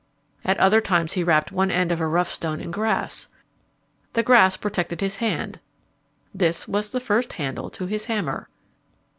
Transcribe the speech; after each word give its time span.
At 0.43 0.57
other 0.57 0.81
times 0.81 1.13
he 1.13 1.23
wrapped 1.23 1.51
one 1.51 1.69
end 1.69 1.91
of 1.91 1.99
a 2.01 2.07
rough 2.07 2.27
stone 2.27 2.59
in 2.59 2.71
grass. 2.71 3.29
The 4.13 4.23
grass 4.23 4.57
protected 4.57 4.99
his 4.99 5.17
hand. 5.17 5.59
This 6.33 6.67
was 6.67 6.89
the 6.89 6.99
first 6.99 7.33
handle 7.33 7.69
to 7.69 7.85
his 7.85 8.05
hammer. 8.05 8.49